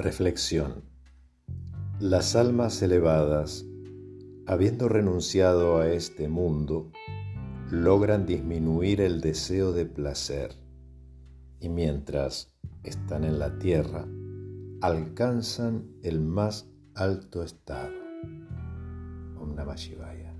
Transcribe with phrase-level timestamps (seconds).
[0.00, 0.84] Reflexión.
[1.98, 3.66] Las almas elevadas,
[4.46, 6.90] habiendo renunciado a este mundo,
[7.70, 10.54] logran disminuir el deseo de placer
[11.60, 14.06] y mientras están en la tierra,
[14.80, 17.92] alcanzan el más alto estado.
[19.38, 20.34] Om Namah Shivaya.